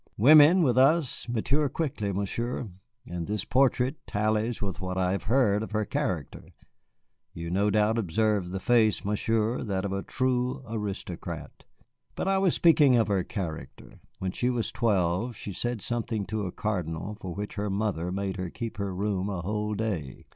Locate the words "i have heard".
4.97-5.61